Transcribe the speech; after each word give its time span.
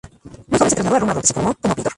Muy 0.47 0.57
joven 0.57 0.69
se 0.71 0.75
trasladó 0.77 0.95
a 0.95 0.99
Roma, 0.99 1.13
donde 1.13 1.27
se 1.27 1.33
formó 1.35 1.53
como 1.61 1.75
pintor. 1.75 1.89